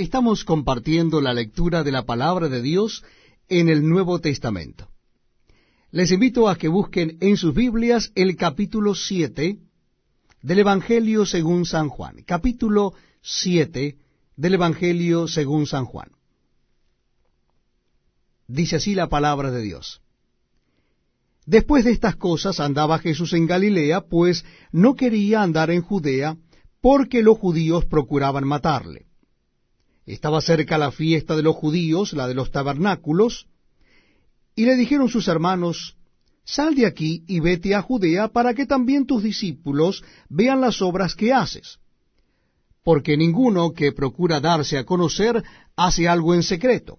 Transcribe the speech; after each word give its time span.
Estamos 0.00 0.44
compartiendo 0.44 1.20
la 1.20 1.34
lectura 1.34 1.84
de 1.84 1.92
la 1.92 2.06
palabra 2.06 2.48
de 2.48 2.62
Dios 2.62 3.04
en 3.50 3.68
el 3.68 3.86
Nuevo 3.86 4.18
Testamento. 4.18 4.88
Les 5.90 6.10
invito 6.10 6.48
a 6.48 6.56
que 6.56 6.68
busquen 6.68 7.18
en 7.20 7.36
sus 7.36 7.52
Biblias 7.54 8.10
el 8.14 8.34
capítulo 8.34 8.94
7 8.94 9.58
del 10.40 10.58
Evangelio 10.58 11.26
según 11.26 11.66
San 11.66 11.90
Juan. 11.90 12.22
Capítulo 12.26 12.94
7 13.20 13.98
del 14.36 14.54
Evangelio 14.54 15.28
según 15.28 15.66
San 15.66 15.84
Juan. 15.84 16.08
Dice 18.48 18.76
así 18.76 18.94
la 18.94 19.10
palabra 19.10 19.50
de 19.50 19.60
Dios. 19.60 20.00
Después 21.44 21.84
de 21.84 21.90
estas 21.90 22.16
cosas 22.16 22.58
andaba 22.58 23.00
Jesús 23.00 23.34
en 23.34 23.46
Galilea, 23.46 24.00
pues 24.08 24.46
no 24.72 24.94
quería 24.94 25.42
andar 25.42 25.70
en 25.70 25.82
Judea, 25.82 26.38
porque 26.80 27.22
los 27.22 27.36
judíos 27.36 27.84
procuraban 27.84 28.48
matarle. 28.48 29.09
Estaba 30.12 30.40
cerca 30.40 30.76
la 30.76 30.90
fiesta 30.90 31.36
de 31.36 31.42
los 31.44 31.54
judíos, 31.54 32.14
la 32.14 32.26
de 32.26 32.34
los 32.34 32.50
tabernáculos, 32.50 33.46
y 34.56 34.64
le 34.64 34.74
dijeron 34.74 35.08
sus 35.08 35.28
hermanos, 35.28 35.96
Sal 36.44 36.74
de 36.74 36.84
aquí 36.84 37.22
y 37.28 37.38
vete 37.38 37.76
a 37.76 37.82
Judea 37.82 38.26
para 38.26 38.52
que 38.54 38.66
también 38.66 39.06
tus 39.06 39.22
discípulos 39.22 40.02
vean 40.28 40.60
las 40.60 40.82
obras 40.82 41.14
que 41.14 41.32
haces. 41.32 41.78
Porque 42.82 43.16
ninguno 43.16 43.72
que 43.72 43.92
procura 43.92 44.40
darse 44.40 44.78
a 44.78 44.84
conocer 44.84 45.44
hace 45.76 46.08
algo 46.08 46.34
en 46.34 46.42
secreto. 46.42 46.98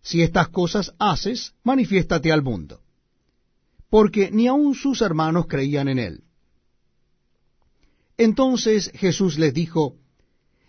Si 0.00 0.22
estas 0.22 0.48
cosas 0.48 0.94
haces, 1.00 1.54
manifiéstate 1.64 2.30
al 2.30 2.42
mundo. 2.42 2.82
Porque 3.90 4.30
ni 4.30 4.46
aun 4.46 4.76
sus 4.76 5.02
hermanos 5.02 5.46
creían 5.48 5.88
en 5.88 5.98
él. 5.98 6.24
Entonces 8.16 8.92
Jesús 8.94 9.38
les 9.38 9.52
dijo, 9.52 9.96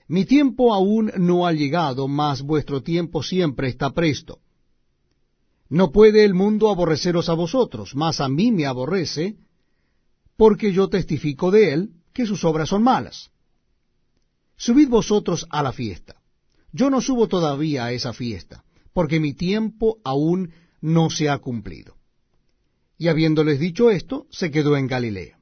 Mi 0.09 0.25
tiempo 0.25 0.73
aún 0.73 1.11
no 1.17 1.45
ha 1.45 1.53
llegado, 1.53 2.07
mas 2.07 2.41
vuestro 2.41 2.81
tiempo 2.81 3.21
siempre 3.21 3.67
está 3.67 3.91
presto. 3.91 4.39
No 5.69 5.91
puede 5.91 6.25
el 6.25 6.33
mundo 6.33 6.71
aborreceros 6.71 7.29
a 7.29 7.35
vosotros, 7.35 7.95
mas 7.95 8.19
a 8.19 8.27
mí 8.27 8.51
me 8.51 8.65
aborrece, 8.65 9.37
porque 10.35 10.73
yo 10.73 10.89
testifico 10.89 11.51
de 11.51 11.73
él 11.73 11.89
que 12.11 12.25
sus 12.25 12.43
obras 12.43 12.69
son 12.69 12.81
malas. 12.81 13.29
Subid 14.57 14.89
vosotros 14.89 15.45
a 15.51 15.61
la 15.61 15.71
fiesta. 15.71 16.15
Yo 16.71 16.89
no 16.89 17.01
subo 17.01 17.27
todavía 17.27 17.85
a 17.85 17.91
esa 17.91 18.11
fiesta, 18.11 18.63
porque 18.93 19.19
mi 19.19 19.35
tiempo 19.35 19.99
aún 20.03 20.53
no 20.81 21.11
se 21.11 21.29
ha 21.29 21.37
cumplido. 21.37 21.97
Y 22.97 23.09
habiéndoles 23.09 23.59
dicho 23.59 23.91
esto, 23.91 24.25
se 24.31 24.49
quedó 24.49 24.75
en 24.75 24.87
Galilea. 24.87 25.39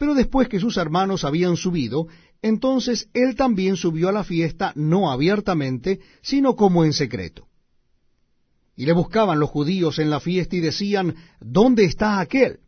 Pero 0.00 0.14
después 0.14 0.48
que 0.48 0.60
sus 0.60 0.78
hermanos 0.78 1.24
habían 1.24 1.58
subido, 1.58 2.06
entonces 2.42 3.08
él 3.12 3.34
también 3.36 3.76
subió 3.76 4.08
a 4.08 4.12
la 4.12 4.24
fiesta, 4.24 4.72
no 4.74 5.10
abiertamente, 5.10 6.00
sino 6.22 6.56
como 6.56 6.84
en 6.84 6.92
secreto. 6.92 7.46
Y 8.76 8.86
le 8.86 8.92
buscaban 8.92 9.38
los 9.38 9.50
judíos 9.50 9.98
en 9.98 10.08
la 10.08 10.20
fiesta 10.20 10.56
y 10.56 10.60
decían, 10.60 11.14
¿dónde 11.40 11.84
está 11.84 12.18
aquel? 12.18 12.60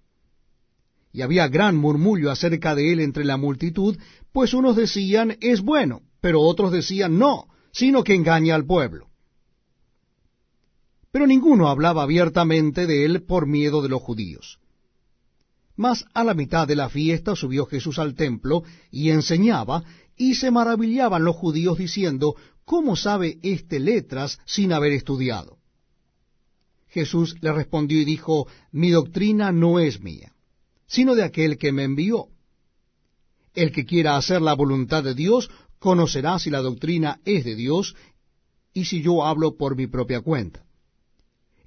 Y 1.12 1.22
había 1.22 1.48
gran 1.48 1.76
murmullo 1.76 2.30
acerca 2.30 2.74
de 2.74 2.92
él 2.92 3.00
entre 3.00 3.24
la 3.24 3.36
multitud, 3.36 3.96
pues 4.32 4.52
unos 4.54 4.76
decían, 4.76 5.36
es 5.40 5.62
bueno, 5.62 6.02
pero 6.20 6.40
otros 6.40 6.72
decían, 6.72 7.18
no, 7.18 7.46
sino 7.70 8.04
que 8.04 8.14
engaña 8.14 8.54
al 8.54 8.66
pueblo. 8.66 9.08
Pero 11.10 11.26
ninguno 11.26 11.68
hablaba 11.68 12.02
abiertamente 12.02 12.86
de 12.86 13.04
él 13.04 13.22
por 13.22 13.46
miedo 13.46 13.82
de 13.82 13.90
los 13.90 14.02
judíos. 14.02 14.58
Mas 15.76 16.04
a 16.12 16.22
la 16.24 16.34
mitad 16.34 16.68
de 16.68 16.76
la 16.76 16.88
fiesta 16.88 17.34
subió 17.34 17.66
Jesús 17.66 17.98
al 17.98 18.14
templo 18.14 18.62
y 18.90 19.10
enseñaba, 19.10 19.84
y 20.16 20.34
se 20.34 20.50
maravillaban 20.50 21.24
los 21.24 21.36
judíos 21.36 21.78
diciendo, 21.78 22.36
¿cómo 22.64 22.96
sabe 22.96 23.38
éste 23.42 23.80
letras 23.80 24.38
sin 24.44 24.72
haber 24.72 24.92
estudiado? 24.92 25.58
Jesús 26.88 27.36
le 27.40 27.52
respondió 27.52 28.00
y 28.00 28.04
dijo, 28.04 28.46
Mi 28.70 28.90
doctrina 28.90 29.50
no 29.50 29.80
es 29.80 30.00
mía, 30.00 30.34
sino 30.86 31.14
de 31.14 31.24
aquel 31.24 31.56
que 31.56 31.72
me 31.72 31.84
envió. 31.84 32.26
El 33.54 33.72
que 33.72 33.86
quiera 33.86 34.16
hacer 34.16 34.42
la 34.42 34.54
voluntad 34.54 35.02
de 35.02 35.14
Dios, 35.14 35.50
conocerá 35.78 36.38
si 36.38 36.50
la 36.50 36.60
doctrina 36.60 37.20
es 37.24 37.44
de 37.44 37.54
Dios, 37.54 37.96
y 38.74 38.84
si 38.84 39.00
yo 39.00 39.24
hablo 39.24 39.56
por 39.56 39.74
mi 39.74 39.86
propia 39.86 40.20
cuenta. 40.20 40.64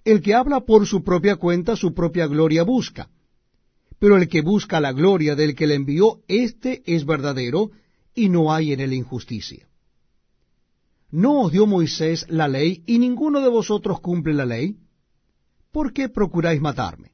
El 0.04 0.22
que 0.22 0.36
habla 0.36 0.62
por 0.62 0.86
su 0.86 1.04
propia 1.04 1.38
cuenta, 1.38 1.76
su 1.76 1.96
propia 1.96 2.28
gloria 2.28 2.64
busca 2.64 3.10
pero 4.00 4.18
el 4.18 4.28
que 4.28 4.42
busca 4.42 4.80
la 4.80 4.92
gloria 4.92 5.36
del 5.36 5.56
que 5.56 5.68
le 5.68 5.76
envió, 5.76 6.22
éste 6.28 6.84
es 6.86 7.06
verdadero, 7.06 7.72
y 8.14 8.30
no 8.30 8.54
hay 8.54 8.74
en 8.74 8.80
él 8.80 8.94
injusticia. 8.94 9.68
¿No 11.12 11.42
os 11.42 11.52
dio 11.52 11.66
Moisés 11.66 12.26
la 12.30 12.48
ley, 12.48 12.84
y 12.86 13.00
ninguno 13.00 13.42
de 13.42 13.50
vosotros 13.50 14.00
cumple 14.02 14.34
la 14.34 14.46
ley? 14.46 14.78
¿Por 15.72 15.94
qué 15.94 16.10
procuráis 16.10 16.62
matarme? 16.62 17.12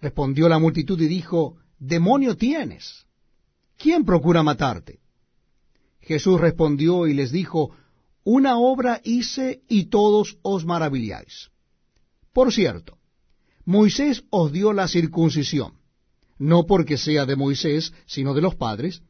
Respondió 0.00 0.48
la 0.48 0.58
multitud 0.58 1.00
y 1.00 1.06
dijo, 1.06 1.56
Demonio 1.78 2.36
tienes. 2.36 3.06
¿Quién 3.76 4.04
procura 4.04 4.42
matarte? 4.42 5.00
Jesús 6.00 6.40
respondió 6.40 7.06
y 7.06 7.14
les 7.14 7.30
dijo, 7.30 7.70
Una 8.24 8.58
obra 8.58 9.00
hice 9.04 9.62
y 9.68 9.84
todos 9.84 10.38
os 10.42 10.64
maravilláis. 10.64 11.50
Por 12.32 12.52
cierto, 12.52 12.98
Moisés 13.64 14.24
os 14.30 14.52
dio 14.52 14.72
la 14.72 14.88
circuncisión, 14.88 15.74
no 16.38 16.66
porque 16.66 16.98
sea 16.98 17.26
de 17.26 17.36
Moisés, 17.36 17.92
sino 18.06 18.34
de 18.34 18.40
los 18.40 18.56
padres, 18.56 19.02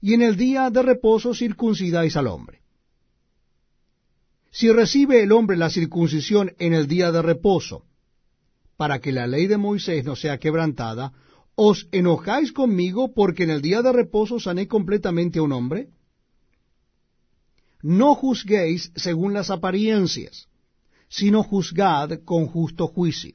y 0.00 0.14
en 0.14 0.22
el 0.22 0.36
día 0.36 0.70
de 0.70 0.82
reposo 0.82 1.34
circuncidáis 1.34 2.16
al 2.16 2.28
hombre. 2.28 2.60
Si 4.52 4.70
recibe 4.70 5.22
el 5.22 5.32
hombre 5.32 5.56
la 5.56 5.68
circuncisión 5.68 6.54
en 6.58 6.72
el 6.72 6.86
día 6.86 7.10
de 7.10 7.22
reposo, 7.22 7.84
para 8.76 9.00
que 9.00 9.10
la 9.10 9.26
ley 9.26 9.46
de 9.46 9.56
Moisés 9.56 10.04
no 10.04 10.14
sea 10.16 10.38
quebrantada, 10.38 11.12
¿os 11.54 11.88
enojáis 11.90 12.52
conmigo 12.52 13.12
porque 13.14 13.42
en 13.44 13.50
el 13.50 13.62
día 13.62 13.82
de 13.82 13.92
reposo 13.92 14.38
sané 14.38 14.68
completamente 14.68 15.38
a 15.38 15.42
un 15.42 15.52
hombre? 15.52 15.88
No 17.82 18.14
juzguéis 18.14 18.92
según 18.94 19.34
las 19.34 19.50
apariencias, 19.50 20.48
sino 21.08 21.42
juzgad 21.42 22.20
con 22.24 22.46
justo 22.46 22.86
juicio. 22.86 23.34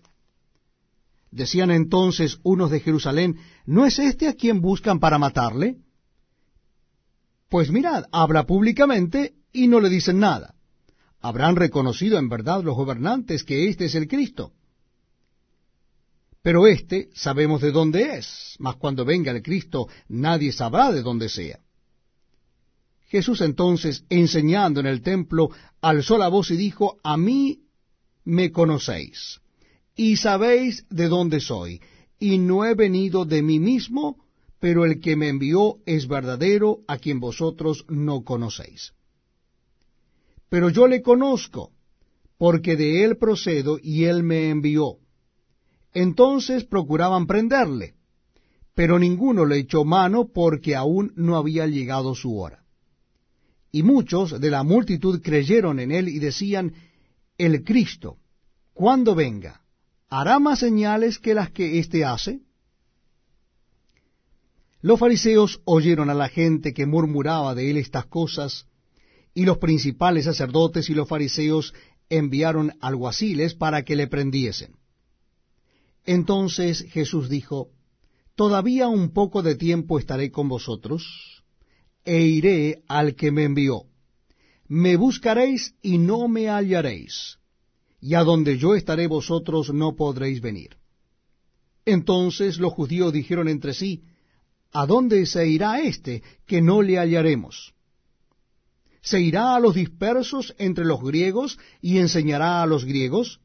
Decían 1.31 1.71
entonces 1.71 2.39
unos 2.43 2.71
de 2.71 2.81
Jerusalén, 2.81 3.39
¿no 3.65 3.85
es 3.85 3.99
este 3.99 4.27
a 4.27 4.33
quien 4.33 4.59
buscan 4.59 4.99
para 4.99 5.17
matarle? 5.17 5.77
Pues 7.49 7.71
mirad, 7.71 8.05
habla 8.11 8.45
públicamente 8.45 9.35
y 9.53 9.69
no 9.69 9.79
le 9.79 9.89
dicen 9.89 10.19
nada. 10.19 10.55
Habrán 11.21 11.55
reconocido 11.55 12.17
en 12.17 12.27
verdad 12.27 12.63
los 12.63 12.75
gobernantes 12.75 13.45
que 13.45 13.69
este 13.69 13.85
es 13.85 13.95
el 13.95 14.09
Cristo. 14.09 14.51
Pero 16.41 16.67
este 16.67 17.09
sabemos 17.13 17.61
de 17.61 17.71
dónde 17.71 18.17
es, 18.17 18.55
mas 18.59 18.75
cuando 18.75 19.05
venga 19.05 19.31
el 19.31 19.41
Cristo 19.41 19.87
nadie 20.09 20.51
sabrá 20.51 20.91
de 20.91 21.01
dónde 21.01 21.29
sea. 21.29 21.59
Jesús 23.07 23.41
entonces, 23.41 24.05
enseñando 24.09 24.79
en 24.79 24.85
el 24.85 25.01
templo, 25.01 25.49
alzó 25.81 26.17
la 26.17 26.29
voz 26.29 26.49
y 26.51 26.55
dijo, 26.55 26.97
A 27.03 27.17
mí 27.17 27.65
me 28.23 28.51
conocéis 28.51 29.40
y 29.95 30.17
sabéis 30.17 30.85
de 30.89 31.07
dónde 31.07 31.39
soy, 31.39 31.81
y 32.19 32.37
no 32.37 32.65
he 32.65 32.75
venido 32.75 33.25
de 33.25 33.41
mí 33.41 33.59
mismo, 33.59 34.17
pero 34.59 34.85
el 34.85 34.99
que 34.99 35.15
me 35.15 35.29
envió 35.29 35.77
es 35.85 36.07
verdadero, 36.07 36.79
a 36.87 36.97
quien 36.97 37.19
vosotros 37.19 37.85
no 37.89 38.23
conocéis. 38.23 38.93
Pero 40.49 40.69
yo 40.69 40.87
le 40.87 41.01
conozco, 41.01 41.71
porque 42.37 42.75
de 42.75 43.03
él 43.03 43.17
procedo 43.17 43.79
y 43.81 44.05
él 44.05 44.23
me 44.23 44.49
envió. 44.49 44.97
Entonces 45.93 46.63
procuraban 46.63 47.25
prenderle, 47.25 47.95
pero 48.75 48.99
ninguno 48.99 49.45
le 49.45 49.57
echó 49.57 49.83
mano 49.83 50.29
porque 50.33 50.75
aún 50.75 51.11
no 51.15 51.37
había 51.37 51.67
llegado 51.67 52.15
su 52.15 52.37
hora. 52.37 52.63
Y 53.71 53.83
muchos 53.83 54.39
de 54.39 54.51
la 54.51 54.63
multitud 54.63 55.21
creyeron 55.21 55.79
en 55.79 55.91
él 55.91 56.09
y 56.09 56.19
decían, 56.19 56.73
el 57.37 57.63
Cristo, 57.63 58.17
cuando 58.73 59.15
venga, 59.15 59.60
¿hará 60.11 60.39
más 60.39 60.59
señales 60.59 61.19
que 61.19 61.33
las 61.33 61.51
que 61.51 61.79
éste 61.79 62.03
hace? 62.03 62.41
Los 64.81 64.99
fariseos 64.99 65.61
oyeron 65.63 66.09
a 66.09 66.13
la 66.13 66.27
gente 66.27 66.73
que 66.73 66.85
murmuraba 66.85 67.55
de 67.55 67.71
él 67.71 67.77
estas 67.77 68.05
cosas, 68.07 68.67
y 69.33 69.45
los 69.45 69.57
principales 69.57 70.25
sacerdotes 70.25 70.89
y 70.89 70.93
los 70.93 71.07
fariseos 71.07 71.73
enviaron 72.09 72.73
alguaciles 72.81 73.55
para 73.55 73.83
que 73.83 73.95
le 73.95 74.07
prendiesen. 74.07 74.75
Entonces 76.05 76.85
Jesús 76.89 77.29
dijo, 77.29 77.69
Todavía 78.35 78.89
un 78.89 79.13
poco 79.13 79.41
de 79.41 79.55
tiempo 79.55 79.97
estaré 79.97 80.29
con 80.29 80.49
vosotros, 80.49 81.43
e 82.03 82.21
iré 82.21 82.83
al 82.87 83.15
que 83.15 83.31
me 83.31 83.45
envió. 83.45 83.85
Me 84.67 84.97
buscaréis 84.97 85.75
y 85.81 85.99
no 85.99 86.27
me 86.27 86.49
hallaréis 86.49 87.40
y 88.01 88.15
a 88.15 88.23
donde 88.23 88.57
yo 88.57 88.73
estaré 88.75 89.07
vosotros 89.07 89.71
no 89.71 89.95
podréis 89.95 90.41
venir. 90.41 90.75
Entonces 91.85 92.57
los 92.57 92.73
judíos 92.73 93.13
dijeron 93.13 93.47
entre 93.47 93.73
sí, 93.73 94.03
¿A 94.73 94.85
dónde 94.85 95.25
se 95.25 95.47
irá 95.47 95.81
éste 95.81 96.23
que 96.47 96.61
no 96.61 96.81
le 96.81 96.97
hallaremos? 96.97 97.73
¿Se 99.01 99.19
irá 99.19 99.55
a 99.55 99.59
los 99.59 99.75
dispersos 99.75 100.55
entre 100.57 100.85
los 100.85 101.01
griegos 101.01 101.59
y 101.81 101.97
enseñará 101.97 102.61
a 102.61 102.65
los 102.65 102.85
griegos? 102.85 103.41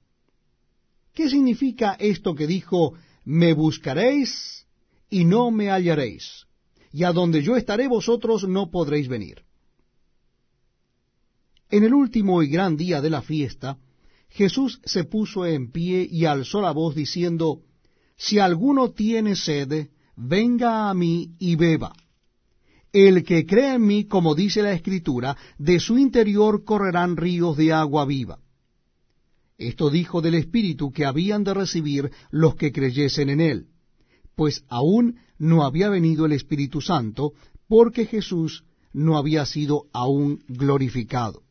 ¿Qué 1.15 1.29
significa 1.29 1.97
esto 1.99 2.35
que 2.35 2.47
dijo, 2.47 2.95
me 3.25 3.55
buscaréis 3.55 4.67
y 5.11 5.25
no 5.25 5.51
me 5.51 5.71
hallaréis, 5.71 6.47
y 6.93 7.05
a 7.05 7.13
donde 7.13 7.43
yo 7.43 7.57
estaré 7.57 7.89
vosotros 7.89 8.47
no 8.47 8.71
podréis 8.71 9.09
venir? 9.09 9.43
En 11.71 11.83
el 11.83 11.95
último 11.95 12.43
y 12.43 12.49
gran 12.49 12.77
día 12.77 13.01
de 13.01 13.11
la 13.11 13.23
fiesta, 13.23 13.79
Jesús 14.37 14.83
se 14.85 15.05
puso 15.05 15.47
en 15.47 15.73
pie 15.73 16.07
y 16.11 16.27
alzó 16.27 16.61
la 16.61 16.71
voz 16.71 16.95
diciendo, 16.95 17.63
Si 18.19 18.39
alguno 18.39 18.91
tiene 18.91 19.35
sed, 19.35 19.89
venga 20.15 20.91
a 20.91 20.95
mí 20.95 21.37
y 21.39 21.57
beba. 21.57 21.95
El 22.93 23.25
que 23.25 23.47
cree 23.47 23.77
en 23.77 23.87
mí, 23.87 24.05
como 24.05 24.35
dice 24.35 24.61
la 24.61 24.73
Escritura, 24.73 25.39
de 25.57 25.81
su 25.81 25.97
interior 25.97 26.65
correrán 26.65 27.17
ríos 27.17 27.57
de 27.57 27.73
agua 27.73 28.05
viva. 28.05 28.39
Esto 29.57 29.89
dijo 29.89 30.21
del 30.21 30.35
Espíritu 30.35 30.93
que 30.93 31.07
habían 31.07 31.43
de 31.43 31.55
recibir 31.55 32.11
los 32.31 32.57
que 32.57 32.73
creyesen 32.73 33.31
en 33.31 33.41
él, 33.41 33.67
pues 34.35 34.65
aún 34.69 35.17
no 35.39 35.65
había 35.65 35.89
venido 35.89 36.27
el 36.27 36.33
Espíritu 36.33 36.83
Santo, 36.83 37.33
porque 37.69 38.05
Jesús 38.05 38.65
no 38.93 39.17
había 39.17 39.47
sido 39.47 39.87
aún 39.95 40.45
glorificado. 40.47 41.46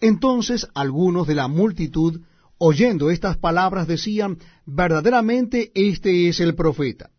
Entonces 0.00 0.66
algunos 0.74 1.26
de 1.26 1.34
la 1.34 1.48
multitud, 1.48 2.22
oyendo 2.58 3.10
estas 3.10 3.36
palabras, 3.36 3.86
decían, 3.86 4.38
verdaderamente 4.66 5.70
este 5.74 6.28
es 6.28 6.40
el 6.40 6.54
profeta. 6.54 7.10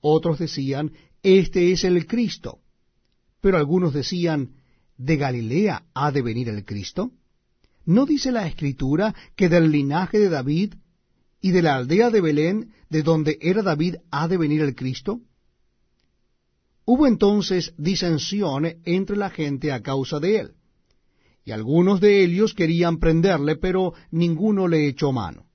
Otros 0.00 0.38
decían, 0.38 0.92
este 1.22 1.72
es 1.72 1.84
el 1.84 2.06
Cristo. 2.06 2.58
Pero 3.40 3.56
algunos 3.56 3.92
decían, 3.92 4.56
¿de 4.96 5.16
Galilea 5.16 5.84
ha 5.94 6.10
de 6.10 6.22
venir 6.22 6.48
el 6.48 6.64
Cristo? 6.64 7.12
¿No 7.84 8.06
dice 8.06 8.30
la 8.30 8.46
Escritura 8.46 9.14
que 9.36 9.48
del 9.48 9.70
linaje 9.70 10.18
de 10.18 10.28
David 10.28 10.74
y 11.40 11.50
de 11.50 11.62
la 11.62 11.74
aldea 11.74 12.10
de 12.10 12.20
Belén, 12.20 12.72
de 12.88 13.02
donde 13.02 13.38
era 13.40 13.62
David, 13.62 13.96
ha 14.10 14.28
de 14.28 14.36
venir 14.36 14.60
el 14.62 14.74
Cristo? 14.74 15.20
Hubo 16.84 17.06
entonces 17.06 17.74
disensión 17.76 18.66
entre 18.84 19.16
la 19.16 19.30
gente 19.30 19.72
a 19.72 19.82
causa 19.82 20.20
de 20.20 20.38
él, 20.38 20.54
y 21.44 21.50
algunos 21.50 22.00
de 22.00 22.22
ellos 22.24 22.54
querían 22.54 22.98
prenderle, 22.98 23.56
pero 23.56 23.94
ninguno 24.10 24.68
le 24.68 24.86
echó 24.86 25.12
mano. 25.12 25.46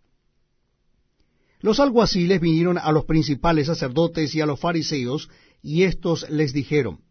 Los 1.60 1.80
alguaciles 1.80 2.40
vinieron 2.40 2.78
a 2.78 2.92
los 2.92 3.06
principales 3.06 3.68
sacerdotes 3.68 4.36
y 4.36 4.42
a 4.42 4.46
los 4.46 4.60
fariseos, 4.60 5.30
y 5.62 5.84
éstos 5.84 6.30
les 6.30 6.54
dijeron, 6.54 7.02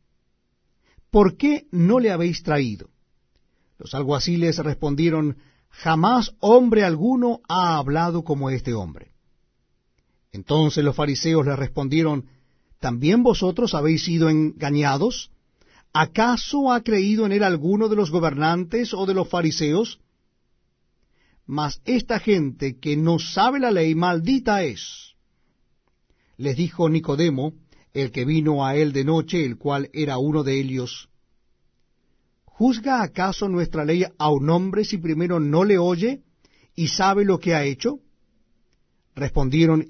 ¿Por 1.11 1.37
qué 1.37 1.67
no 1.71 1.99
le 1.99 2.11
habéis 2.11 2.43
traído? 2.43 2.91
Los 3.79 3.95
alguaciles 3.95 4.59
respondieron, 4.59 5.39
Jamás 5.69 6.35
hombre 6.41 6.85
alguno 6.85 7.41
ha 7.49 7.77
hablado 7.77 8.25
como 8.25 8.51
este 8.51 8.73
hombre. 8.73 9.13
Entonces 10.33 10.85
los 10.85 10.97
fariseos 10.97 11.45
le 11.45 11.57
respondieron, 11.57 12.27
¿También 12.79 13.23
vosotros 13.23 13.75
habéis 13.75 14.05
sido 14.05 14.29
engañados? 14.29 15.31
¿Acaso 15.99 16.73
ha 16.73 16.83
creído 16.83 17.25
en 17.25 17.33
él 17.33 17.43
alguno 17.43 17.89
de 17.89 17.97
los 17.97 18.11
gobernantes 18.11 18.93
o 18.93 19.07
de 19.07 19.15
los 19.15 19.29
fariseos? 19.31 19.99
Mas 21.47 21.81
esta 21.87 22.19
gente 22.19 22.79
que 22.79 22.97
no 22.97 23.19
sabe 23.19 23.61
la 23.61 23.71
ley, 23.71 23.95
maldita 23.95 24.63
es. 24.63 25.15
Les 26.37 26.55
dijo 26.57 26.91
Nicodemo, 26.91 27.55
el 27.95 28.11
que 28.11 28.27
vino 28.27 28.67
a 28.67 28.77
él 28.77 28.93
de 28.93 29.05
noche, 29.05 29.45
el 29.45 29.57
cual 29.57 29.89
era 29.95 30.19
uno 30.19 30.43
de 30.43 30.61
ellos, 30.61 31.09
¿Juzga 32.45 33.03
acaso 33.03 33.49
nuestra 33.49 33.85
ley 33.85 34.05
a 34.19 34.31
un 34.31 34.49
hombre 34.49 34.87
si 34.87 34.97
primero 34.97 35.41
no 35.41 35.65
le 35.65 35.77
oye 35.77 36.23
y 36.75 36.89
sabe 36.89 37.27
lo 37.27 37.39
que 37.39 37.55
ha 37.55 37.65
hecho? 37.65 38.01
Respondieron 39.15 39.85